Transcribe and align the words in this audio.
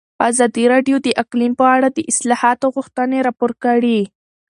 ازادي 0.29 0.63
راډیو 0.73 0.97
د 1.05 1.07
اقلیم 1.23 1.53
په 1.61 1.65
اړه 1.75 1.87
د 1.91 1.99
اصلاحاتو 2.11 2.67
غوښتنې 2.75 3.19
راپور 3.27 3.51
کړې. 3.63 3.99